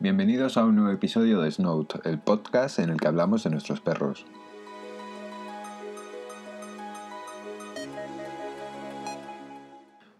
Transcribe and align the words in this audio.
Bienvenidos 0.00 0.56
a 0.56 0.64
un 0.64 0.74
nuevo 0.74 0.90
episodio 0.90 1.40
de 1.40 1.50
Snout, 1.50 2.04
el 2.04 2.18
podcast 2.18 2.80
en 2.80 2.90
el 2.90 2.98
que 2.98 3.06
hablamos 3.06 3.44
de 3.44 3.50
nuestros 3.50 3.80
perros. 3.80 4.26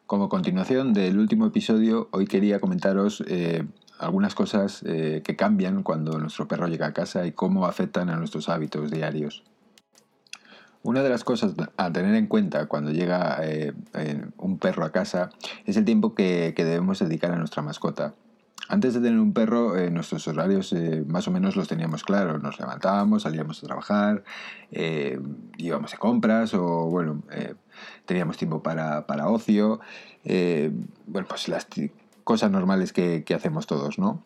Como 0.07 0.29
continuación 0.29 0.93
del 0.93 1.19
último 1.19 1.47
episodio, 1.47 2.09
hoy 2.13 2.27
quería 2.27 2.61
comentaros 2.61 3.25
eh, 3.27 3.67
algunas 3.99 4.37
cosas 4.37 4.83
eh, 4.87 5.23
que 5.25 5.35
cambian 5.35 5.83
cuando 5.83 6.19
nuestro 6.21 6.47
perro 6.47 6.69
llega 6.69 6.87
a 6.87 6.93
casa 6.93 7.27
y 7.27 7.33
cómo 7.33 7.67
afectan 7.67 8.11
a 8.11 8.17
nuestros 8.17 8.49
hábitos 8.49 8.93
diarios. 8.93 9.43
Una 10.85 11.03
de 11.03 11.09
las 11.09 11.25
cosas 11.25 11.55
a 11.77 11.93
tener 11.93 12.15
en 12.15 12.29
cuenta 12.29 12.67
cuando 12.67 12.93
llega 12.93 13.39
eh, 13.43 13.73
un 14.37 14.59
perro 14.59 14.85
a 14.85 14.93
casa 14.93 15.31
es 15.67 15.77
el 15.77 15.85
tiempo 15.85 16.15
que, 16.15 16.55
debemos 16.57 17.01
dedicar 17.01 17.33
a 17.33 17.39
nuestra 17.39 17.63
mascota. 17.63 18.15
Antes 18.69 18.95
de 18.95 19.01
tener 19.01 19.19
un 19.19 19.33
perro, 19.33 19.75
nuestros 19.91 20.27
horarios 20.27 20.75
más 21.07 21.29
o 21.29 21.31
menos 21.31 21.55
los 21.55 21.69
teníamos 21.69 22.03
claros. 22.03 22.43
Nos 22.43 22.59
levantábamos, 22.59 23.25
salíamos 23.25 23.63
a 23.63 23.67
trabajar, 23.67 24.25
íbamos 25.59 25.91
de 25.91 25.99
compras 25.99 26.55
o, 26.55 26.89
bueno, 26.89 27.23
teníamos 28.07 28.39
tiempo 28.39 28.63
para, 28.63 29.07
para 29.07 29.29
ocio. 29.29 29.81
bueno, 30.25 31.29
pues 31.29 31.49
las 31.49 31.67
cosas 32.25 32.51
normales 32.51 32.93
que, 32.93 33.25
hacemos 33.35 33.67
todos, 33.67 33.99
¿no? 33.99 34.23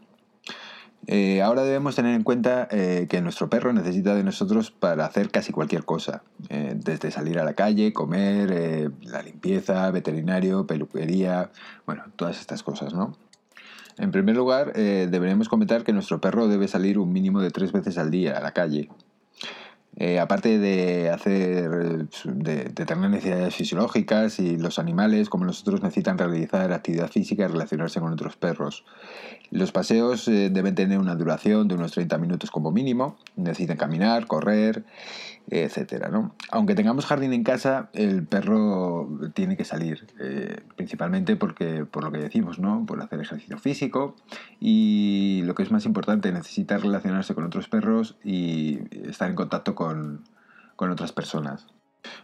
Eh, 1.07 1.43
ahora 1.43 1.63
debemos 1.63 1.95
tener 1.95 2.15
en 2.15 2.23
cuenta 2.23 2.69
eh, 2.71 3.07
que 3.09 3.21
nuestro 3.23 3.49
perro 3.49 3.73
necesita 3.73 4.15
de 4.15 4.25
nosotros 4.25 4.71
para 4.71 5.07
hacer 5.07 5.31
casi 5.31 5.53
cualquier 5.53 5.85
cosa, 5.85 6.23
eh, 6.49 6.75
desde 6.77 7.11
salir 7.11 7.39
a 7.39 7.45
la 7.45 7.55
calle, 7.55 7.93
comer, 7.93 8.93
la 9.03 9.23
limpieza, 9.23 9.91
veterinario, 9.91 10.67
peluquería, 10.67 11.51
bueno, 11.87 12.05
todas 12.17 12.41
estas 12.41 12.63
cosas, 12.63 12.95
¿no? 12.95 13.17
En 13.99 14.13
primer 14.13 14.37
lugar, 14.37 14.73
deberíamos 14.73 15.49
comentar 15.49 15.85
que 15.85 15.93
nuestro 15.93 16.21
perro 16.21 16.49
debe 16.49 16.69
salir 16.69 16.99
un 16.99 17.13
mínimo 17.13 17.41
de 17.41 17.51
tres 17.51 17.73
veces 17.73 17.99
al 17.99 18.11
día 18.11 18.37
a 18.37 18.41
la 18.41 18.53
calle. 18.53 18.89
Eh, 20.01 20.21
aparte 20.21 20.61
de 20.61 21.11
hacer 21.11 22.07
de, 22.25 22.65
tener 22.71 23.11
necesidades 23.11 23.53
fisiológicas 23.53 24.39
y 24.39 24.57
los 24.57 24.79
animales 24.79 25.29
como 25.29 25.45
nosotros 25.45 25.83
necesitan 25.83 26.17
realizar 26.17 26.73
actividad 26.73 27.11
física 27.11 27.45
y 27.45 27.49
relacionarse 27.49 27.99
con 27.99 28.13
otros 28.13 28.37
perros. 28.37 28.85
Los 29.51 29.73
paseos 29.73 30.29
eh, 30.29 30.51
deben 30.51 30.77
tener 30.77 31.01
una 31.01 31.17
duración 31.17 31.67
de 31.67 31.75
unos 31.75 31.93
30 31.93 32.17
minutos 32.19 32.53
como 32.53 32.71
mínimo, 32.71 33.17
necesitan 33.35 33.77
caminar, 33.77 34.29
correr 34.29 34.85
etcétera. 35.51 36.09
¿no? 36.09 36.35
Aunque 36.51 36.75
tengamos 36.75 37.07
jardín 37.07 37.33
en 37.33 37.43
casa, 37.43 37.89
el 37.93 38.25
perro 38.27 39.09
tiene 39.35 39.57
que 39.57 39.65
salir, 39.65 40.07
eh, 40.21 40.61
principalmente 40.77 41.37
porque, 41.37 41.85
por 41.85 42.05
lo 42.05 42.13
que 42.13 42.19
decimos, 42.19 42.59
¿no? 42.59 42.85
por 42.87 43.01
hacer 43.01 43.21
ejercicio 43.21 43.59
físico 43.59 44.17
y 44.61 45.43
lo 45.45 45.55
que 45.55 45.63
es 45.63 45.71
más 45.71 45.87
importante, 45.87 46.33
necesita 46.33 46.79
relacionarse 46.79 47.35
con 47.35 47.45
otros 47.45 47.69
perros 47.69 48.17
y 48.25 48.81
estar 49.09 49.31
en 49.31 49.37
contacto 49.37 49.75
con, 49.75 49.88
otras 50.77 51.13
personas. 51.13 51.67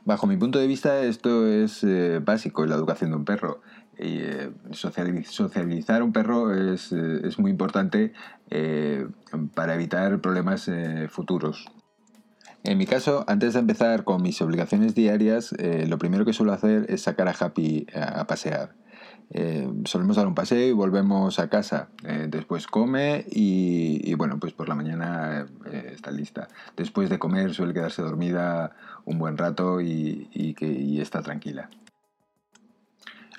Bajo 0.05 0.27
mi 0.27 0.37
punto 0.37 0.59
de 0.59 0.67
vista, 0.67 1.01
esto 1.01 1.47
es 1.47 1.85
eh, 1.85 2.21
básico 2.25 2.65
en 2.65 2.71
la 2.71 2.77
educación 2.77 3.11
de 3.11 3.17
un 3.17 3.25
perro. 3.25 3.61
Eh, 3.97 4.51
socializar 4.73 6.03
un 6.03 6.13
perro 6.13 6.53
es, 6.53 6.93
es 6.93 7.39
muy 7.39 7.51
importante 7.51 8.13
para 9.55 9.75
evitar 9.75 10.21
problemas 10.21 10.71
futuros. 11.11 11.67
En 12.65 12.79
mi 12.79 12.87
caso, 12.87 13.27
antes 13.29 13.53
de 13.53 13.61
empezar 13.61 14.05
con 14.05 14.23
mis 14.23 14.41
obligaciones 14.41 14.95
diarias, 14.95 15.55
eh, 15.59 15.85
lo 15.87 15.99
primero 15.99 16.25
que 16.25 16.33
suelo 16.33 16.55
hacer 16.55 16.87
es 16.89 17.03
sacar 17.03 17.29
a 17.29 17.35
Happy 17.39 17.87
a, 17.95 18.27
pasear. 18.27 18.75
Eh, 19.35 19.69
solemos 19.85 20.17
dar 20.17 20.27
un 20.27 20.35
paseo 20.35 20.67
y 20.67 20.73
volvemos 20.73 21.39
a 21.39 21.49
casa. 21.49 21.89
Eh, 22.05 22.29
después 22.31 22.67
come 22.67 23.25
y, 23.29 24.15
bueno, 24.15 24.39
pues 24.39 24.53
por 24.53 24.69
la 24.69 24.75
mañana 24.75 25.47
está 25.71 26.11
lista. 26.11 26.49
Después 26.77 27.11
de 27.11 27.19
comer 27.19 27.53
suele 27.53 27.75
quedarse 27.75 28.01
dormida 28.01 28.77
un 29.05 29.19
buen 29.19 29.37
rato 29.37 29.81
y, 29.81 30.55
que, 30.57 31.03
está 31.03 31.21
tranquila. 31.21 31.69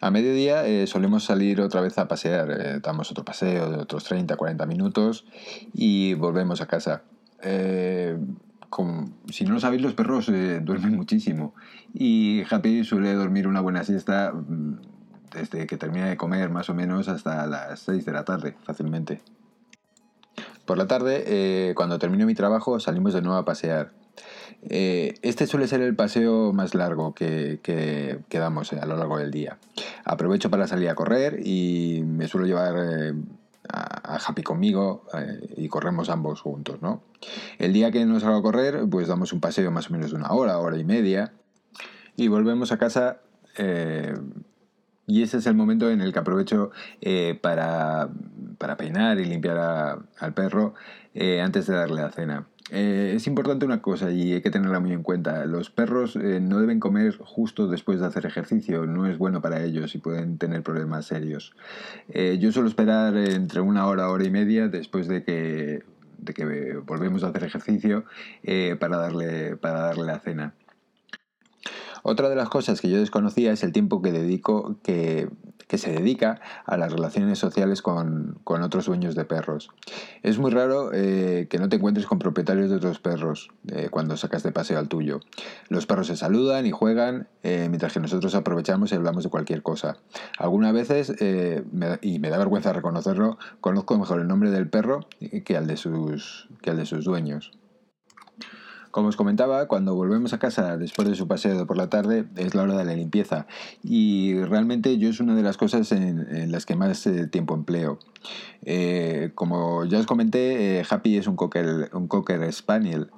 A 0.01 0.11
mediodía 0.11 0.85
solemos 0.85 1.23
salir 1.23 1.61
otra 1.61 1.81
vez 1.81 1.97
a 1.97 2.07
pasear, 2.07 2.81
damos 2.81 3.09
otro 3.09 3.23
paseo 3.23 3.71
de 3.71 3.77
otros 3.77 4.03
30, 4.03 4.35
40 4.35 4.65
minutos 4.67 5.25
y 5.73 6.13
volvemos 6.13 6.61
a 6.61 6.67
casa 6.67 7.01
si 9.31 9.45
no 9.45 9.53
lo 9.53 9.59
sabéis, 9.59 9.81
los 9.81 9.93
perros 9.93 10.29
eh, 10.29 10.59
duermen 10.61 10.95
muchísimo. 10.95 11.53
Y 11.93 12.43
Happy 12.49 12.83
suele 12.83 13.13
dormir 13.13 13.47
una 13.47 13.61
buena 13.61 13.83
siesta 13.83 14.33
mm, 14.33 14.94
desde 15.35 15.67
que 15.67 15.77
termina 15.77 16.07
de 16.07 16.17
comer, 16.17 16.49
más 16.49 16.69
o 16.69 16.73
menos, 16.73 17.07
hasta 17.07 17.45
las 17.45 17.81
6 17.81 18.05
de 18.05 18.11
la 18.11 18.23
tarde, 18.23 18.55
fácilmente. 18.63 19.21
Por 20.65 20.77
la 20.77 20.87
tarde, 20.87 21.23
eh, 21.27 21.73
cuando 21.75 21.99
termino 21.99 22.25
mi 22.25 22.33
trabajo, 22.33 22.79
salimos 22.79 23.13
de 23.13 23.21
nuevo 23.21 23.37
a 23.37 23.45
pasear. 23.45 23.91
Eh, 24.67 25.13
este 25.21 25.45
suele 25.45 25.67
ser 25.67 25.81
el 25.81 25.95
paseo 25.95 26.53
más 26.53 26.73
largo 26.73 27.13
que, 27.13 27.59
que, 27.61 28.39
damos 28.39 28.73
a 28.73 28.85
lo 28.85 28.97
largo 28.97 29.19
del 29.19 29.29
día. 29.29 29.59
Aprovecho 30.05 30.49
para 30.49 30.67
salir 30.67 30.89
a 30.89 30.95
correr 30.95 31.39
y 31.45 32.01
me 32.03 32.27
suelo 32.27 32.47
llevar 32.47 32.75
a, 32.77 33.13
Happy 34.27 34.43
conmigo 34.43 35.03
eh, 35.13 35.55
y 35.57 35.67
corremos 35.67 36.09
ambos 36.09 36.39
juntos, 36.41 36.81
¿no? 36.81 37.01
El 37.57 37.73
día 37.73 37.91
que 37.91 38.05
nos 38.05 38.21
salgo 38.21 38.37
a 38.37 38.41
correr, 38.41 38.85
pues 38.89 39.07
damos 39.07 39.33
un 39.33 39.41
paseo 39.41 39.69
más 39.71 39.89
o 39.89 39.93
menos 39.93 40.11
de 40.11 40.17
una 40.17 40.31
hora, 40.31 40.59
hora 40.59 40.77
y 40.77 40.83
media, 40.83 41.33
y 42.15 42.27
volvemos 42.27 42.71
a 42.71 42.77
casa. 42.77 43.21
Eh, 45.07 45.11
y 45.13 45.21
ese 45.23 45.37
es 45.37 45.47
el 45.47 45.55
momento 45.55 45.89
en 45.89 46.01
el 46.01 46.11
que 46.13 46.19
aprovecho 46.19 46.71
eh, 47.01 47.37
para, 47.41 48.09
peinar 48.77 49.19
y 49.19 49.25
limpiar 49.25 49.99
al 50.19 50.33
perro 50.33 50.73
antes 51.41 51.67
de 51.67 51.75
darle 51.75 52.01
la 52.01 52.11
cena. 52.11 52.45
Eh, 52.71 53.13
es 53.15 53.27
importante 53.27 53.63
una 53.63 53.81
cosa 53.83 54.09
y 54.11 54.33
hay 54.33 54.41
que 54.41 54.49
tenerla 54.49 54.79
muy 54.79 54.91
en 54.91 55.03
cuenta. 55.03 55.45
Los 55.45 55.69
perros 55.69 56.15
eh, 56.15 56.39
no 56.41 56.59
deben 56.59 56.79
comer 56.79 57.15
justo 57.19 57.67
después 57.67 57.99
de 57.99 58.07
hacer 58.07 58.25
ejercicio, 58.25 58.87
no 58.87 59.05
es 59.05 59.19
bueno 59.19 59.41
para 59.41 59.63
ellos 59.63 59.93
y 59.93 59.99
pueden 59.99 60.39
tener 60.39 60.63
problemas 60.63 61.05
serios. 61.05 61.53
Eh, 62.09 62.37
yo 62.39 62.51
suelo 62.51 62.67
esperar 62.67 63.15
entre 63.17 63.61
una 63.61 63.85
hora, 63.85 64.09
hora 64.09 64.23
y 64.25 64.31
media 64.31 64.67
después 64.67 65.07
de 65.07 65.23
que, 65.23 65.83
de 66.17 66.33
que 66.33 66.77
volvemos 66.77 67.23
a 67.23 67.27
hacer 67.27 67.43
ejercicio 67.43 68.05
para, 68.79 68.97
darle, 68.97 69.57
para 69.57 69.81
darle 69.81 70.05
la 70.05 70.19
cena. 70.19 70.53
Otra 72.07 72.29
de 72.29 72.35
las 72.35 72.49
cosas 72.49 72.81
que 72.81 72.89
yo 72.91 72.99
desconocía 72.99 73.51
es 73.51 73.63
el 73.63 73.71
tiempo 73.71 74.03
que 74.03 74.11
dedico, 74.11 74.75
que, 74.83 75.27
se 75.75 75.91
dedica 75.91 76.39
a 76.67 76.77
las 76.77 76.93
relaciones 76.93 77.39
sociales 77.39 77.81
con, 77.81 78.37
otros 78.45 78.85
dueños 78.85 79.15
de 79.15 79.25
perros. 79.25 79.71
Es 80.21 80.37
muy 80.37 80.51
raro 80.51 80.91
eh, 80.93 81.47
que 81.49 81.57
no 81.57 81.67
te 81.67 81.77
encuentres 81.77 82.05
con 82.05 82.19
propietarios 82.19 82.69
de 82.69 82.75
otros 82.75 82.99
perros 82.99 83.49
eh, 83.71 83.87
cuando 83.89 84.17
sacas 84.17 84.43
de 84.43 84.51
paseo 84.51 84.77
al 84.77 84.87
tuyo. 84.87 85.19
Los 85.67 85.87
perros 85.87 86.05
se 86.05 86.15
saludan 86.15 86.67
y 86.67 86.71
juegan, 86.71 87.27
eh, 87.41 87.65
mientras 87.69 87.93
que 87.93 87.99
nosotros 87.99 88.35
aprovechamos 88.35 88.91
y 88.91 88.95
hablamos 88.95 89.23
de 89.23 89.31
cualquier 89.31 89.63
cosa. 89.63 89.97
Algunas 90.37 90.73
veces, 90.73 91.11
y 92.01 92.19
me 92.19 92.29
da 92.29 92.37
vergüenza 92.37 92.71
reconocerlo, 92.71 93.39
conozco 93.61 93.97
mejor 93.97 94.21
el 94.21 94.27
nombre 94.27 94.51
del 94.51 94.69
perro 94.69 95.07
que 95.43 95.57
al 95.57 95.65
de 95.65 95.75
sus, 95.75 96.49
que 96.61 96.69
al 96.69 96.77
de 96.77 96.85
sus 96.85 97.03
dueños. 97.03 97.51
Como 98.95 99.09
os 99.09 99.17
comentaba, 99.17 99.67
cuando 99.67 99.93
volvemos 99.93 100.31
a 100.31 100.39
casa 100.39 100.77
después 100.77 101.05
de 101.09 101.15
su 101.15 101.27
paseo 101.27 101.67
por 101.67 101.75
la 101.75 101.89
tarde 101.89 102.27
es 102.37 102.55
la 102.55 102.63
hora 102.63 102.77
de 102.77 102.85
la 102.85 102.95
limpieza 102.95 103.45
y 103.83 104.41
realmente 104.43 104.97
yo 104.97 105.09
es 105.09 105.19
una 105.19 105.35
de 105.35 105.43
las 105.43 105.57
cosas 105.57 105.91
en, 105.91 106.49
las 106.49 106.65
que 106.65 106.77
más 106.77 107.05
eh, 107.05 107.27
tiempo 107.27 107.55
empleo. 107.55 107.99
Eh, 108.63 109.31
como 109.35 109.83
ya 109.83 109.99
os 109.99 110.05
comenté, 110.05 110.79
eh, 110.79 110.85
Happy 110.89 111.17
es 111.17 111.27
un 111.27 111.35
cocker, 111.35 111.89
un 111.91 112.07
cocker 112.07 112.49
spaniel. 112.53 113.11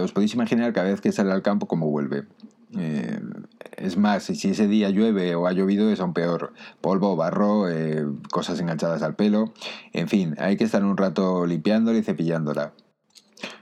os 0.00 0.12
podéis 0.12 0.34
imaginar 0.34 0.72
cada 0.72 0.88
vez 0.88 1.00
que 1.00 1.10
sale 1.10 1.32
al 1.32 1.42
campo 1.42 1.66
cómo 1.66 1.90
vuelve. 1.90 2.26
es 3.76 3.96
más, 3.96 4.22
si 4.22 4.50
ese 4.50 4.68
día 4.68 4.90
llueve 4.90 5.34
o 5.34 5.48
ha 5.48 5.52
llovido 5.52 5.90
es 5.90 5.98
aún 5.98 6.14
peor. 6.14 6.52
Polvo, 6.80 7.16
barro, 7.16 7.64
cosas 8.30 8.60
enganchadas 8.60 9.02
al 9.02 9.16
pelo. 9.16 9.52
En 9.92 10.06
fin, 10.06 10.36
hay 10.38 10.56
que 10.56 10.62
estar 10.62 10.84
un 10.84 10.96
rato 10.96 11.44
limpiándola 11.44 11.98
y 11.98 12.04
cepillándola. 12.04 12.72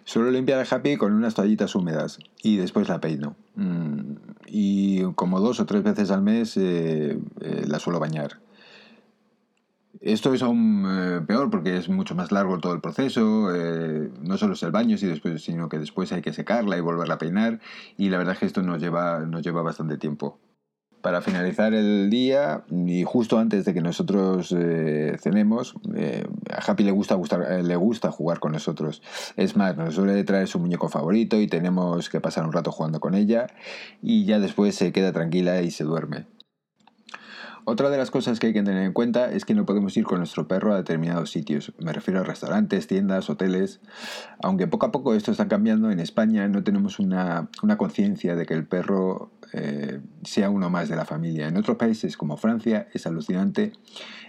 Suelo 0.05 0.31
limpiar 0.31 0.61
a 0.61 0.75
Happy 0.75 0.97
con 0.97 1.13
unas 1.13 1.35
toallitas 1.35 1.75
húmedas 1.75 2.19
y 2.43 2.57
después 2.57 2.89
la 2.89 3.01
peino. 3.01 3.37
Mm, 3.57 4.15
y 4.47 5.03
como 5.15 5.41
dos 5.41 5.61
o 5.61 5.67
tres 5.67 5.83
veces 5.83 6.11
al 6.11 6.23
mes 6.23 6.57
eh, 6.57 7.19
eh, 7.41 7.65
la 7.67 7.79
suelo 7.79 8.01
bañar. 8.01 8.41
Esto 10.01 10.33
es 10.33 10.43
aún 10.43 10.85
eh, 10.87 11.21
peor 11.27 11.51
porque 11.51 11.77
es 11.77 11.89
mucho 11.89 12.15
más 12.15 12.31
largo 12.31 12.59
todo 12.59 12.73
el 12.73 12.81
proceso. 12.81 13.51
no 14.23 14.39
solo 14.39 14.55
es 14.55 14.63
el 14.63 14.71
baño, 14.71 14.97
sino 14.97 15.69
que 15.69 15.79
después 15.79 16.13
hay 16.13 16.23
que 16.23 16.33
secarla 16.33 16.77
y 16.77 16.81
volverla 16.81 17.15
a 17.15 17.19
peinar. 17.19 17.61
Y 17.97 18.11
la 18.11 18.19
verdad 18.19 18.35
es 18.35 18.41
que 18.41 18.47
esto 18.47 18.63
nos 18.63 18.81
lleva, 18.81 19.21
nos 19.21 19.43
lleva 19.43 19.63
bastante 19.63 19.99
tiempo 19.99 20.39
para 21.01 21.23
finalizar 21.23 21.75
el 21.75 22.11
día 22.11 22.63
y 22.71 23.05
justo 23.05 23.39
antes 23.39 23.65
de 23.65 23.75
que 23.75 23.81
nosotros 23.81 24.55
eh, 24.57 25.17
cenemos, 25.21 25.75
eh, 25.95 26.25
a 26.51 26.71
Happy 26.71 26.85
le 26.85 26.91
gusta, 26.91 27.17
eh, 27.49 27.63
le 27.63 27.77
gusta 27.77 28.11
jugar 28.11 28.41
con 28.41 28.53
nosotros. 28.53 29.03
Es 29.37 29.57
más, 29.57 29.77
nos 29.77 29.95
suele 29.95 30.23
traer 30.25 30.49
su 30.49 30.59
muñeco 30.59 30.89
favorito 30.89 31.41
y 31.41 31.47
tenemos 31.47 32.09
que 32.09 32.21
pasar 32.21 32.45
un 32.45 32.53
rato 32.53 32.73
jugando 32.73 33.01
con 33.01 33.15
ella 33.15 33.47
y 34.03 34.25
ya 34.25 34.39
después 34.39 34.75
se 34.75 34.93
queda 34.93 35.13
tranquila 35.13 35.63
y 35.63 35.71
se 35.71 35.85
duerme. 35.85 36.27
Otra 37.71 37.91
de 37.91 37.99
las 37.99 38.11
cosas 38.11 38.41
que 38.41 38.47
hay 38.47 38.53
que 38.55 38.63
tener 38.63 38.83
en 38.83 38.95
cuenta 38.95 39.31
es 39.31 39.45
que 39.45 39.53
no 39.53 39.67
podemos 39.67 39.95
ir 39.99 40.05
con 40.05 40.21
nuestro 40.21 40.49
perro 40.49 40.73
a 40.73 40.79
determinados 40.79 41.31
sitios. 41.31 41.75
Me 41.79 41.93
refiero 41.93 42.21
a 42.21 42.25
restaurantes, 42.25 42.87
tiendas, 42.87 43.29
hoteles. 43.29 43.83
Aunque 44.43 44.67
poco 44.67 44.87
a 44.87 44.91
poco 44.91 45.13
esto 45.13 45.33
está 45.33 45.49
cambiando, 45.49 45.91
en 45.91 46.01
España 46.01 46.49
no 46.49 46.65
tenemos 46.65 46.99
una, 46.99 47.51
conciencia 47.77 48.37
de 48.37 48.47
que 48.47 48.55
el 48.55 48.67
perro 48.67 49.33
eh, 49.53 50.01
sea 50.25 50.49
uno 50.49 50.71
más 50.71 50.89
de 50.89 50.97
la 50.97 51.05
familia. 51.05 51.47
En 51.47 51.59
otros 51.59 51.77
países 51.77 52.17
como 52.17 52.39
Francia 52.39 52.89
es 52.95 53.07
alucinante 53.07 53.73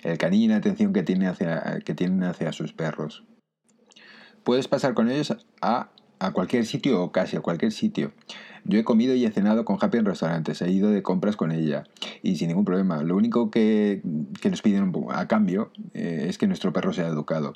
el 0.03 0.17
cariño 0.17 0.43
y 0.43 0.47
la 0.49 0.57
atención 0.57 0.91
que, 0.91 1.03
tienen 1.03 2.23
hacia 2.23 2.51
sus 2.51 2.73
perros. 2.73 3.23
Puedes 4.43 4.67
pasar 4.67 4.93
con 4.93 5.09
ellos 5.09 5.37
a 5.61 5.91
a 6.19 6.31
cualquier 6.31 6.65
sitio 6.65 7.01
o 7.01 7.11
casi 7.11 7.37
a 7.37 7.41
cualquier 7.41 7.71
sitio. 7.71 8.11
Yo 8.65 8.77
he 8.77 8.83
comido 8.83 9.15
y 9.15 9.25
he 9.25 9.31
cenado 9.31 9.65
con 9.65 9.77
Happy 9.79 9.97
en 9.97 10.05
restaurantes, 10.05 10.61
he 10.61 10.69
ido 10.69 10.91
de 10.91 11.01
compras 11.01 11.35
con 11.35 11.51
ella 11.51 11.85
y 12.21 12.35
sin 12.35 12.49
ningún 12.49 12.65
problema. 12.65 13.01
Lo 13.03 13.15
único 13.15 13.49
que, 13.49 14.01
nos 14.03 14.61
piden 14.61 14.93
a 15.11 15.27
cambio 15.27 15.71
eh, 15.93 16.25
es 16.27 16.37
que 16.37 16.47
nuestro 16.47 16.73
perro 16.73 16.93
sea 16.93 17.07
educado. 17.07 17.53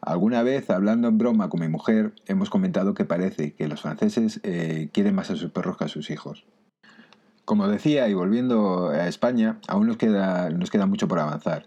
Alguna 0.00 0.42
vez, 0.42 0.68
hablando 0.68 1.06
en 1.06 1.16
broma 1.16 1.48
con 1.48 1.60
mi 1.60 1.68
mujer, 1.68 2.12
hemos 2.26 2.50
comentado 2.50 2.92
que 2.92 3.04
parece 3.04 3.54
que 3.54 3.68
los 3.68 3.82
franceses 3.82 4.40
eh, 4.42 4.88
quieren 4.92 5.14
más 5.14 5.30
a 5.30 5.36
sus 5.36 5.52
perros 5.52 5.76
que 5.76 5.84
a 5.84 5.88
sus 5.88 6.10
hijos. 6.10 6.44
Como 7.44 7.68
decía, 7.68 8.08
y 8.08 8.14
volviendo 8.14 8.88
a 8.88 9.06
España, 9.06 9.58
aún 9.68 9.86
nos 9.86 9.96
queda, 9.96 10.50
nos 10.50 10.70
queda 10.70 10.86
mucho 10.86 11.06
por 11.06 11.20
avanzar. 11.20 11.66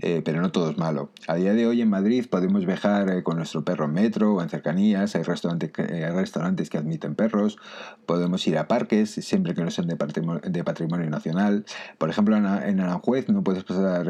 Eh, 0.00 0.22
pero 0.24 0.40
no 0.40 0.52
todo 0.52 0.70
es 0.70 0.78
malo. 0.78 1.10
A 1.26 1.34
día 1.34 1.54
de 1.54 1.66
hoy 1.66 1.82
en 1.82 1.90
Madrid 1.90 2.24
podemos 2.30 2.64
viajar 2.64 3.10
eh, 3.10 3.24
con 3.24 3.36
nuestro 3.36 3.64
perro 3.64 3.86
en 3.86 3.92
metro 3.92 4.34
o 4.34 4.42
en 4.42 4.48
cercanías, 4.48 5.16
hay 5.16 5.24
restaurantes, 5.24 5.72
eh, 5.76 6.08
restaurantes 6.12 6.70
que 6.70 6.78
admiten 6.78 7.16
perros, 7.16 7.58
podemos 8.06 8.46
ir 8.46 8.58
a 8.58 8.68
parques 8.68 9.10
siempre 9.10 9.54
que 9.54 9.64
no 9.64 9.72
sean 9.72 9.88
de 9.88 9.96
patrimonio, 9.96 11.10
nacional. 11.10 11.64
Por 11.98 12.10
ejemplo, 12.10 12.36
en, 12.36 12.46
Aranjuez 12.46 13.28
no 13.28 13.42
puedes 13.42 13.64
pasar 13.64 14.06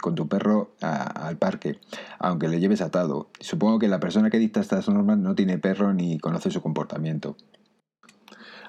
con 0.00 0.14
tu 0.16 0.28
perro 0.28 0.72
al 0.80 1.36
parque, 1.36 1.78
aunque 2.18 2.48
le 2.48 2.58
lleves 2.58 2.80
atado. 2.80 3.28
Supongo 3.38 3.78
que 3.78 3.88
la 3.88 4.00
persona 4.00 4.30
que 4.30 4.38
dicta 4.38 4.60
estas 4.60 4.88
normas 4.88 5.18
no 5.18 5.34
tiene 5.34 5.58
perro 5.58 5.92
ni 5.92 6.18
conoce 6.18 6.50
su 6.50 6.60
comportamiento. 6.62 7.36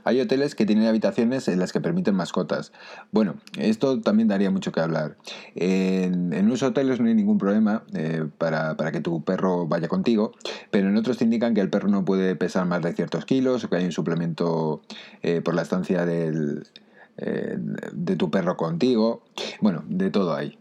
Hay 0.04 0.20
hoteles 0.20 0.56
que 0.56 0.66
tienen 0.66 0.88
habitaciones 0.88 1.48
en 1.48 1.60
las 1.60 1.72
que 1.72 1.82
permiten 1.82 2.16
mascotas. 2.16 2.72
Bueno, 3.12 3.36
esto 3.58 4.02
también 4.02 4.28
daría 4.28 4.52
mucho 4.52 4.72
que 4.72 4.80
hablar. 4.80 5.18
En, 5.56 6.34
unos 6.34 6.64
hoteles 6.64 7.00
no 7.00 7.08
hay 7.08 7.16
ningún 7.16 7.38
problema 7.38 7.84
eh, 7.94 8.26
para, 8.38 8.76
que 8.92 9.02
tu 9.02 9.24
perro 9.24 9.68
vaya 9.68 9.88
contigo, 9.88 10.32
pero 10.72 10.90
en 10.90 10.98
otros 10.98 11.18
te 11.18 11.24
indican 11.24 11.54
que 11.54 11.62
el 11.62 11.70
perro 11.70 11.90
no 11.90 12.06
puede 12.06 12.36
pesar 12.36 12.66
más 12.66 12.82
de 12.82 12.94
ciertos 12.94 13.26
kilos 13.26 13.64
o 13.64 13.70
que 13.70 13.78
hay 13.78 13.86
un 13.86 13.92
suplemento 13.92 14.82
eh, 15.22 15.42
por 15.42 15.56
la 15.56 15.62
estancia 15.62 16.06
eh, 16.08 17.58
de 17.92 18.16
tu 18.16 18.32
perro 18.32 18.58
contigo. 18.58 19.24
Bueno, 19.62 19.84
de 19.88 20.10
todo 20.10 20.36
hay. 20.36 20.58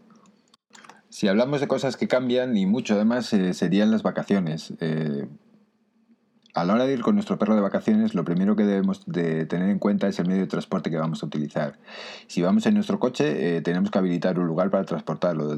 Si 1.09 1.27
hablamos 1.27 1.59
de 1.59 1.67
cosas 1.67 1.97
que 1.97 2.07
cambian 2.07 2.55
y 2.55 2.65
mucho 2.67 2.93
además 2.93 3.25
serían 3.25 3.89
las 3.89 4.03
vacaciones. 4.03 4.73
A 6.55 6.65
la 6.65 6.73
hora 6.73 6.85
de 6.85 6.93
ir 6.93 7.01
con 7.01 7.13
nuestro 7.13 7.37
perro 7.37 7.53
de 7.55 7.61
vacaciones, 7.61 8.15
lo 8.15 8.25
primero 8.25 8.55
que 8.55 8.63
debemos 8.63 9.03
de 9.05 9.45
tener 9.45 9.69
en 9.69 9.77
cuenta 9.77 10.07
es 10.07 10.17
el 10.17 10.27
medio 10.27 10.41
de 10.41 10.47
transporte 10.47 10.89
que 10.89 10.97
vamos 10.97 11.21
a 11.21 11.27
utilizar. 11.27 11.77
Si 12.25 12.41
vamos 12.41 12.65
en 12.65 12.73
nuestro 12.73 12.99
coche, 12.99 13.57
eh, 13.57 13.61
tenemos 13.61 13.91
que 13.91 13.99
habilitar 13.99 14.39
un 14.39 14.47
lugar 14.47 14.71
para 14.71 14.83
transportarlo. 14.83 15.55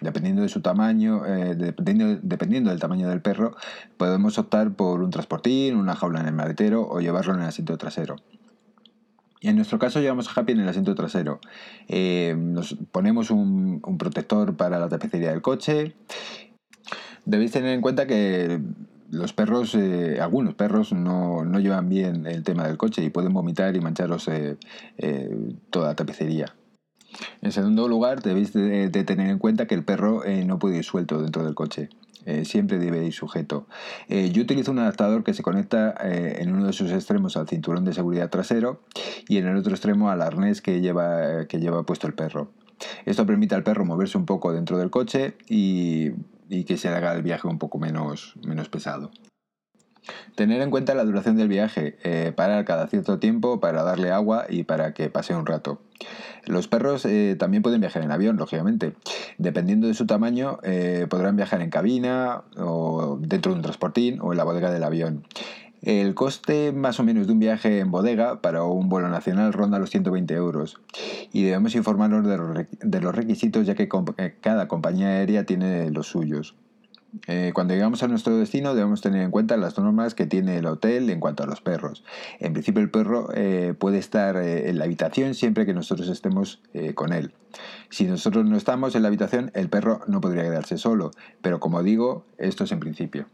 Dependiendo 0.00 0.40
de 0.40 0.48
su 0.48 0.62
tamaño, 0.62 1.26
eh, 1.26 1.54
dependiendo, 1.54 2.70
del 2.70 2.80
tamaño 2.80 3.08
del 3.08 3.20
perro, 3.20 3.54
podemos 3.98 4.38
optar 4.38 4.72
por 4.72 5.02
un 5.02 5.10
transportín, 5.10 5.76
una 5.76 5.94
jaula 5.94 6.20
en 6.20 6.26
el 6.26 6.34
maletero 6.34 6.88
o 6.88 7.00
llevarlo 7.00 7.34
en 7.34 7.40
el 7.40 7.46
asiento 7.46 7.76
trasero. 7.76 8.16
En 9.42 9.56
nuestro 9.56 9.78
caso 9.78 10.00
llevamos 10.00 10.26
a 10.28 10.40
Happy 10.40 10.52
en 10.52 10.60
el 10.60 10.68
asiento 10.68 10.94
trasero. 10.94 11.38
Eh, 11.86 12.34
nos 12.38 12.78
ponemos 12.92 13.30
un 13.30 13.98
protector 13.98 14.56
para 14.56 14.78
la 14.78 14.88
tapicería 14.88 15.32
del 15.32 15.42
coche. 15.42 15.94
Debéis 17.26 17.52
tener 17.52 17.74
en 17.74 17.82
cuenta 17.82 18.06
que 18.06 18.60
los 19.10 19.32
perros, 19.32 19.74
eh, 19.74 20.18
algunos 20.20 20.54
perros 20.54 20.92
no, 20.92 21.44
llevan 21.58 21.88
bien 21.88 22.26
el 22.26 22.42
tema 22.42 22.66
del 22.66 22.76
coche 22.76 23.02
y 23.02 23.10
pueden 23.10 23.32
vomitar 23.32 23.76
y 23.76 23.80
mancharos 23.80 24.28
eh, 24.28 24.56
eh, 24.98 25.54
toda 25.70 25.88
la 25.88 25.94
tapicería. 25.94 26.54
En 27.42 27.52
segundo 27.52 27.86
lugar, 27.88 28.22
debéis 28.22 28.52
de, 28.52 28.88
tener 29.04 29.30
en 29.30 29.38
cuenta 29.38 29.66
que 29.66 29.74
el 29.74 29.84
perro 29.84 30.22
no 30.46 30.58
puede 30.58 30.78
ir 30.78 30.84
suelto 30.84 31.22
dentro 31.22 31.44
del 31.44 31.54
coche. 31.54 31.88
siempre 32.42 32.78
debe 32.78 33.04
ir 33.04 33.12
sujeto. 33.12 33.68
yo 34.08 34.42
utilizo 34.42 34.72
un 34.72 34.80
adaptador 34.80 35.22
que 35.22 35.32
se 35.32 35.44
conecta 35.44 35.94
en 36.02 36.52
uno 36.52 36.66
de 36.66 36.72
sus 36.72 36.90
extremos 36.90 37.36
al 37.36 37.46
cinturón 37.46 37.84
de 37.84 37.92
seguridad 37.92 38.30
trasero 38.30 38.80
y 39.28 39.36
en 39.36 39.46
el 39.46 39.56
otro 39.56 39.70
extremo 39.74 40.10
al 40.10 40.22
arnés 40.22 40.60
que 40.60 40.80
lleva, 40.80 41.46
que 41.46 41.60
lleva 41.60 41.84
puesto 41.84 42.08
el 42.08 42.14
perro. 42.14 42.50
Esto 43.04 43.26
permite 43.26 43.54
al 43.54 43.62
perro 43.62 43.84
moverse 43.84 44.18
un 44.18 44.26
poco 44.26 44.52
dentro 44.52 44.78
del 44.78 44.90
coche 44.90 45.36
y 45.48 46.10
y 46.48 46.64
que 46.64 46.76
se 46.76 46.88
haga 46.88 47.12
el 47.14 47.22
viaje 47.22 47.48
un 47.48 47.58
poco 47.58 47.78
menos, 47.78 48.34
menos 48.44 48.68
pesado. 48.68 49.10
Tener 50.34 50.60
en 50.60 50.70
cuenta 50.70 50.94
la 50.94 51.04
duración 51.04 51.36
del 51.36 51.48
viaje, 51.48 51.96
eh, 52.02 52.32
parar 52.34 52.64
cada 52.64 52.86
cierto 52.88 53.18
tiempo 53.18 53.60
para 53.60 53.82
darle 53.82 54.10
agua 54.10 54.46
y 54.48 54.64
para 54.64 54.92
que 54.92 55.08
pase 55.08 55.34
un 55.34 55.46
rato. 55.46 55.80
Los 56.44 56.68
perros 56.68 57.06
eh, 57.06 57.36
también 57.38 57.62
pueden 57.62 57.80
viajar 57.80 58.02
en 58.02 58.10
avión, 58.10 58.36
lógicamente. 58.36 58.94
Dependiendo 59.38 59.86
de 59.86 59.94
su 59.94 60.06
tamaño, 60.06 60.58
eh, 60.62 61.06
podrán 61.08 61.36
viajar 61.36 61.62
en 61.62 61.70
cabina 61.70 62.42
o 62.58 63.16
dentro 63.20 63.52
de 63.52 63.56
un 63.56 63.62
transportín 63.62 64.18
o 64.20 64.32
en 64.32 64.38
la 64.38 64.44
bodega 64.44 64.70
del 64.70 64.84
avión. 64.84 65.24
El 65.84 66.14
coste 66.14 66.72
más 66.72 66.98
o 66.98 67.04
menos 67.04 67.26
de 67.26 67.34
un 67.34 67.38
viaje 67.38 67.80
en 67.80 67.90
bodega 67.90 68.40
para 68.40 68.64
un 68.64 68.88
vuelo 68.88 69.10
nacional 69.10 69.52
ronda 69.52 69.78
los 69.78 69.90
120 69.90 70.32
euros 70.32 70.80
y 71.30 71.42
debemos 71.42 71.74
informarnos 71.74 72.26
de 72.26 73.00
los 73.02 73.14
requisitos 73.14 73.66
ya 73.66 73.74
que 73.74 73.86
eh, 74.16 74.34
cada 74.40 74.66
compañía 74.66 75.08
aérea 75.08 75.44
tiene 75.44 75.90
los 75.90 76.06
suyos. 76.06 76.54
Eh, 77.26 77.52
cuando 77.54 77.74
llegamos 77.74 78.02
a 78.02 78.08
nuestro 78.08 78.34
destino 78.38 78.74
debemos 78.74 79.02
tener 79.02 79.20
en 79.22 79.30
cuenta 79.30 79.58
las 79.58 79.78
normas 79.78 80.14
que 80.14 80.24
tiene 80.24 80.56
el 80.56 80.64
hotel 80.64 81.10
en 81.10 81.20
cuanto 81.20 81.42
a 81.42 81.46
los 81.46 81.60
perros. 81.60 82.02
En 82.40 82.54
principio 82.54 82.80
el 82.80 82.90
perro 82.90 83.28
eh, 83.34 83.74
puede 83.78 83.98
estar 83.98 84.38
en 84.38 84.78
la 84.78 84.86
habitación 84.86 85.34
siempre 85.34 85.66
que 85.66 85.74
nosotros 85.74 86.08
estemos 86.08 86.62
con 86.94 87.12
él. 87.12 87.34
Si 87.90 88.06
nosotros 88.06 88.46
no 88.46 88.56
estamos 88.56 88.94
en 88.94 89.02
la 89.02 89.08
habitación 89.08 89.50
el 89.52 89.68
perro 89.68 90.00
no 90.06 90.22
podría 90.22 90.44
quedarse 90.44 90.78
solo, 90.78 91.10
pero 91.42 91.60
como 91.60 91.82
digo, 91.82 92.24
esto 92.38 92.64
es 92.64 92.72
en 92.72 92.80
principio. 92.80 93.26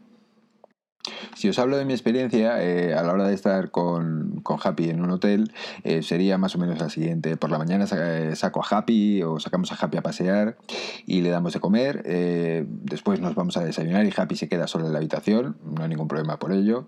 Si 1.35 1.49
os 1.49 1.57
hablo 1.59 1.77
de 1.77 1.85
mi 1.85 1.93
experiencia 1.93 2.61
eh, 2.61 2.93
a 2.93 3.03
la 3.03 3.13
hora 3.13 3.27
de 3.27 3.33
estar 3.33 3.71
con, 3.71 4.43
Happy 4.63 4.89
en 4.89 5.01
un 5.01 5.11
hotel, 5.11 5.51
eh, 5.83 6.03
sería 6.03 6.37
más 6.37 6.55
o 6.55 6.59
menos 6.59 6.79
la 6.79 6.89
siguiente. 6.89 7.37
Por 7.37 7.49
la 7.49 7.57
mañana 7.57 7.85
eh, 7.91 8.35
saco 8.35 8.61
a 8.61 8.77
Happy 8.77 9.23
o 9.23 9.39
sacamos 9.39 9.71
a 9.71 9.75
Happy 9.75 9.97
a 9.97 10.01
pasear 10.01 10.57
y 11.05 11.21
le 11.21 11.29
damos 11.29 11.53
de 11.53 11.59
comer. 11.59 12.03
después 12.03 13.21
nos 13.21 13.33
vamos 13.33 13.57
a 13.57 13.63
desayunar 13.63 14.05
y 14.05 14.13
Happy 14.15 14.35
se 14.35 14.49
queda 14.49 14.67
solo 14.67 14.87
en 14.87 14.93
la 14.93 14.99
habitación, 14.99 15.57
no 15.63 15.83
hay 15.83 15.89
ningún 15.89 16.07
problema 16.07 16.37
por 16.37 16.51
ello. 16.51 16.87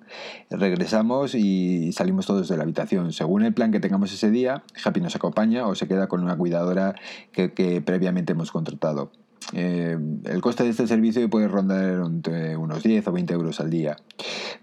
Regresamos 0.50 1.36
y 1.36 1.92
salimos 1.94 2.26
todos 2.26 2.48
de 2.50 2.58
la 2.58 2.64
habitación. 2.64 3.14
Según 3.14 3.44
el 3.44 3.54
plan 3.54 3.72
que 3.72 3.80
tengamos 3.80 4.14
ese 4.14 4.30
día, 4.30 4.64
Happy 4.84 5.02
nos 5.02 5.16
acompaña 5.16 5.68
o 5.68 5.76
se 5.76 5.88
queda 5.88 6.08
con 6.08 6.22
una 6.22 6.38
cuidadora 6.38 6.96
que 7.32 7.82
previamente 7.84 8.34
hemos 8.34 8.52
contratado. 8.52 9.12
Eh, 9.54 9.98
el 10.26 10.42
coste 10.42 10.64
de 10.64 10.70
este 10.70 10.88
servicio 10.88 11.30
puede 11.30 11.48
rondar 11.48 12.06
entre 12.06 12.56
unos 12.58 12.84
10 12.84 13.08
o 13.08 13.12
20 13.12 13.34
euros 13.34 13.60
al 13.60 13.70
día. 13.70 13.98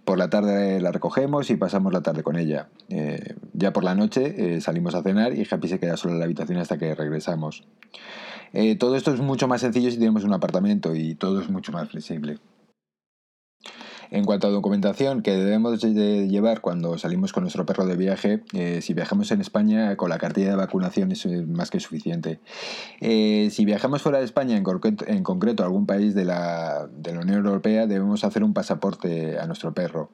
Por 0.04 0.18
la 0.18 0.30
tarde 0.30 0.80
la 0.80 0.92
recogemos 0.92 1.50
y 1.50 1.56
pasamos 1.56 1.92
la 1.92 2.02
tarde 2.02 2.22
con 2.22 2.36
ella. 2.36 2.68
Eh, 2.88 3.34
ya 3.52 3.72
por 3.72 3.84
la 3.84 3.94
noche 3.94 4.56
eh, 4.56 4.60
salimos 4.60 4.94
a 4.94 5.02
cenar 5.02 5.34
y 5.34 5.46
Happy 5.50 5.68
se 5.68 5.78
queda 5.78 5.96
solo 5.96 6.14
en 6.14 6.20
la 6.20 6.24
habitación 6.24 6.58
hasta 6.58 6.78
que 6.78 6.94
regresamos. 6.94 7.64
todo 8.78 8.96
esto 8.96 9.12
es 9.12 9.20
mucho 9.20 9.46
más 9.48 9.60
sencillo 9.60 9.90
si 9.90 9.98
tenemos 9.98 10.24
un 10.24 10.32
apartamento 10.32 10.94
y 10.94 11.14
todo 11.14 11.40
es 11.40 11.50
mucho 11.50 11.72
más 11.72 11.88
flexible. 11.88 12.38
En 14.10 14.24
cuanto 14.24 14.48
a 14.48 14.50
documentación 14.50 15.22
que 15.22 15.32
debemos 15.32 15.80
de 15.80 16.26
llevar 16.28 16.60
cuando 16.60 16.98
salimos 16.98 17.32
con 17.32 17.44
nuestro 17.44 17.64
perro 17.64 17.86
de 17.86 17.96
viaje, 17.96 18.42
eh, 18.52 18.80
si 18.82 18.92
viajamos 18.92 19.30
en 19.30 19.40
España 19.40 19.96
con 19.96 20.10
la 20.10 20.18
cartilla 20.18 20.50
de 20.50 20.56
vacunación 20.56 21.12
es 21.12 21.24
eh, 21.26 21.46
más 21.46 21.70
que 21.70 21.78
suficiente. 21.78 22.40
Eh, 23.00 23.50
si 23.52 23.64
viajamos 23.64 24.02
fuera 24.02 24.18
de 24.18 24.24
España, 24.24 24.56
en 24.56 25.22
concreto, 25.22 25.62
a 25.62 25.66
algún 25.66 25.86
país 25.86 26.14
de 26.14 26.24
la 26.24 26.88
Unión 27.08 27.46
Europea, 27.46 27.86
debemos 27.86 28.24
hacer 28.24 28.42
un 28.42 28.52
pasaporte 28.52 29.38
a 29.38 29.46
nuestro 29.46 29.74
perro. 29.74 30.10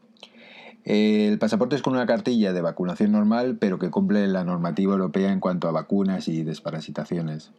El 0.85 1.39
pasaporte 1.39 1.75
es 1.75 1.83
con 1.83 1.95
una 1.95 2.07
cartilla 2.07 2.53
de 2.53 2.61
vacunación 2.61 3.13
normal, 3.13 3.57
pero 3.59 3.79
que 3.79 3.91
cumple 3.91 4.29
la 4.29 4.45
normativa 4.45 4.93
europea 4.93 5.33
en 5.33 5.41
cuanto 5.41 5.69
a 5.69 5.73
vacunas 5.73 6.29
y 6.29 6.45
desparasitaciones. 6.45 7.51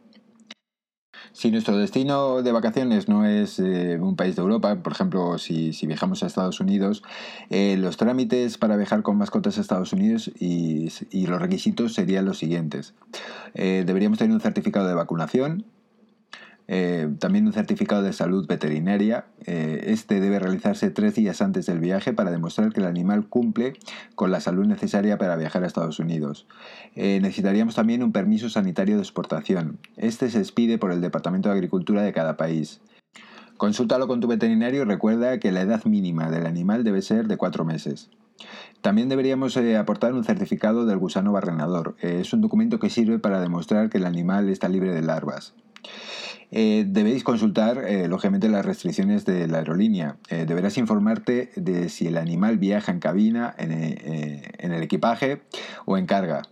Si 1.37 1.51
nuestro 1.51 1.77
destino 1.77 2.41
de 2.41 2.51
vacaciones 2.51 3.07
no 3.07 3.23
es 3.23 3.59
eh, 3.59 3.99
un 4.01 4.15
país 4.15 4.35
de 4.35 4.41
Europa, 4.41 4.75
por 4.81 4.91
ejemplo, 4.91 5.37
si, 5.37 5.71
viajamos 5.83 6.23
a 6.23 6.25
Estados 6.25 6.59
Unidos, 6.59 7.03
eh, 7.51 7.77
los 7.77 7.95
trámites 7.95 8.57
para 8.57 8.75
viajar 8.75 9.03
con 9.03 9.19
mascotas 9.19 9.59
a 9.59 9.61
Estados 9.61 9.93
Unidos 9.93 10.31
y, 10.39 10.89
los 11.27 11.39
requisitos 11.39 11.93
serían 11.93 12.25
los 12.25 12.39
siguientes. 12.39 12.95
Eh, 13.53 13.83
deberíamos 13.85 14.17
tener 14.17 14.33
un 14.33 14.41
certificado 14.41 14.87
de 14.87 14.95
vacunación, 14.95 15.63
Eh, 16.67 17.09
también 17.19 17.47
un 17.47 17.53
certificado 17.53 18.03
de 18.03 18.13
salud 18.13 18.45
veterinaria. 18.45 19.25
Eh, 19.45 19.85
este 19.87 20.19
debe 20.19 20.39
realizarse 20.39 20.89
tres 20.89 21.15
días 21.15 21.41
antes 21.41 21.65
del 21.65 21.79
viaje 21.79 22.13
para 22.13 22.31
demostrar 22.31 22.73
que 22.73 22.81
el 22.81 22.87
animal 22.87 23.27
cumple 23.27 23.73
con 24.15 24.31
la 24.31 24.41
salud 24.41 24.65
necesaria 24.65 25.17
para 25.17 25.37
viajar 25.37 25.63
a 25.63 25.67
Estados 25.67 25.99
Unidos. 25.99 26.45
Eh, 26.95 27.19
necesitaríamos 27.21 27.75
también 27.75 28.03
un 28.03 28.11
permiso 28.11 28.49
sanitario 28.49 28.95
de 28.95 29.01
exportación. 29.01 29.79
Este 29.95 30.29
se 30.29 30.39
expide 30.39 30.77
por 30.77 30.91
el 30.91 31.01
Departamento 31.01 31.49
de 31.49 31.55
Agricultura 31.55 32.01
de 32.01 32.13
cada 32.13 32.35
país. 32.35 32.81
Consúltalo 33.55 34.07
con 34.07 34.19
tu 34.19 34.27
veterinario 34.27 34.81
y 34.81 34.85
recuerda 34.85 35.39
que 35.39 35.51
la 35.51 35.61
edad 35.61 35.85
mínima 35.85 36.29
del 36.29 36.45
animal 36.45 36.83
debe 36.83 37.01
ser 37.01 37.27
de 37.27 37.37
cuatro 37.37 37.65
meses. 37.65 38.09
También 38.81 39.09
deberíamos 39.09 39.57
aportar 39.57 40.13
un 40.13 40.23
certificado 40.23 40.85
del 40.85 40.99
gusano 40.99 41.31
barrenador. 41.31 41.95
es 42.01 42.33
un 42.33 42.41
documento 42.41 42.77
que 42.77 42.91
sirve 42.91 43.17
para 43.17 43.41
demostrar 43.41 43.89
que 43.89 43.97
el 43.97 44.05
animal 44.05 44.49
está 44.49 44.69
libre 44.69 44.93
de 44.93 45.01
larvas. 45.01 45.55
Eh, 46.51 46.85
debéis 46.87 47.23
consultar, 47.23 47.83
eh, 47.85 48.07
lógicamente, 48.07 48.47
las 48.47 48.65
restricciones 48.65 49.25
de 49.25 49.47
la 49.47 49.59
aerolínea. 49.59 50.17
Eh, 50.29 50.45
deberás 50.47 50.77
informarte 50.77 51.51
de 51.55 51.89
si 51.89 52.07
el 52.07 52.17
animal 52.17 52.57
viaja 52.57 52.91
en 52.91 52.99
cabina, 52.99 53.53
en, 53.57 53.71
el 53.71 54.83
equipaje 54.83 55.41
o 55.85 55.97
en 55.97 56.05
carga. 56.05 56.43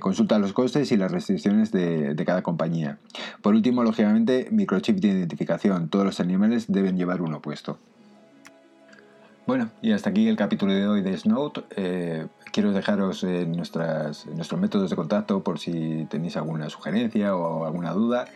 consulta 0.00 0.40
los 0.40 0.52
costes 0.52 0.90
y 0.90 0.96
las 0.96 1.12
restricciones 1.12 1.70
de, 1.70 2.14
de, 2.14 2.24
cada 2.24 2.42
compañía. 2.42 2.98
Por 3.42 3.54
último, 3.54 3.84
lógicamente, 3.84 4.48
microchip 4.50 4.98
de 4.98 5.08
identificación. 5.08 5.88
Todos 5.88 6.04
los 6.04 6.20
animales 6.20 6.66
deben 6.68 6.96
llevar 6.96 7.22
uno 7.22 7.40
puesto. 7.40 7.78
Bueno, 9.46 9.70
y 9.80 9.92
hasta 9.92 10.10
aquí 10.10 10.28
el 10.28 10.36
capítulo 10.36 10.72
de 10.72 10.86
hoy 10.86 11.02
de 11.02 11.16
Snout. 11.16 11.64
Eh, 12.52 12.54
quiero 12.54 12.72
dejaros 12.72 13.24
nuestras, 13.24 14.26
nuestros 14.26 14.60
métodos 14.60 14.90
de 14.90 14.96
contacto 14.96 15.42
por 15.42 15.58
si 15.58 16.06
tenéis 16.10 16.36
alguna 16.36 16.68
sugerencia 16.68 17.34
o 17.34 17.64
alguna 17.64 17.92
duda, 17.92 18.26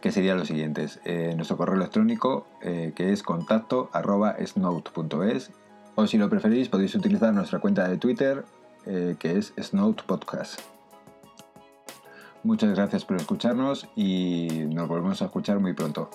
que 0.00 0.12
serían 0.12 0.38
los 0.38 0.48
siguientes. 0.48 1.00
Eh, 1.04 1.34
nuestro 1.36 1.56
correo 1.56 1.76
electrónico, 1.76 2.46
eh, 2.62 2.92
que 2.94 3.12
es 3.12 3.22
contacto 3.22 3.90
o 5.94 6.06
si 6.06 6.18
lo 6.18 6.28
preferís, 6.28 6.68
podéis 6.68 6.94
utilizar 6.94 7.32
nuestra 7.32 7.58
cuenta 7.58 7.88
de 7.88 7.96
Twitter, 7.98 8.44
que 8.84 9.36
es 9.36 9.52
Snout 9.60 10.02
Podcast. 10.02 10.60
Muchas 12.44 12.72
gracias 12.76 13.04
por 13.04 13.16
escucharnos 13.16 13.88
y 13.96 14.64
nos 14.68 14.86
volvemos 14.86 15.20
a 15.22 15.24
escuchar 15.24 15.58
muy 15.58 15.72
pronto. 15.72 16.08